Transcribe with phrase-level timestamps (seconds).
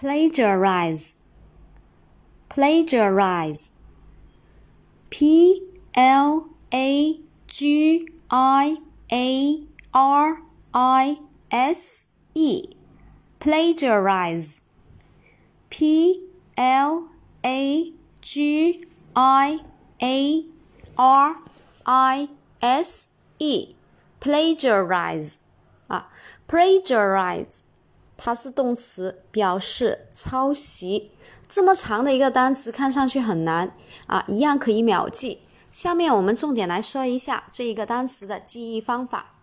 [0.00, 1.16] plagiarize,
[2.48, 3.72] plagiarize,
[5.10, 5.60] p
[5.94, 8.78] l a g i
[9.12, 10.42] a r
[10.72, 11.18] i
[11.50, 12.62] s e,
[13.40, 14.62] plagiarize,
[15.68, 16.22] p
[16.56, 17.10] l
[17.44, 17.92] a
[18.22, 19.60] g i
[20.00, 20.44] a
[20.96, 21.36] r
[21.86, 22.28] i
[22.62, 23.08] s
[23.38, 23.74] e,
[24.18, 25.40] plagiarize.
[25.90, 26.06] Ah, 啊
[26.48, 27.64] ，plagiarize。
[28.22, 31.12] 它是动词，表示抄袭。
[31.48, 33.74] 这么长的一个单词，看上去很难
[34.06, 35.38] 啊，一样可以秒记。
[35.72, 39.39] 下面我们重点来说一下这一个单词的记忆方法。